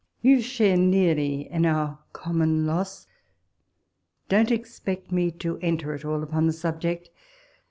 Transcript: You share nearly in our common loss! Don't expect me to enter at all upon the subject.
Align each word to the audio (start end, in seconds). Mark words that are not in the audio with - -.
You 0.23 0.41
share 0.41 0.77
nearly 0.77 1.41
in 1.47 1.63
our 1.63 1.99
common 2.11 2.65
loss! 2.65 3.05
Don't 4.29 4.49
expect 4.49 5.11
me 5.11 5.29
to 5.33 5.59
enter 5.59 5.93
at 5.93 6.03
all 6.03 6.23
upon 6.23 6.47
the 6.47 6.53
subject. 6.53 7.11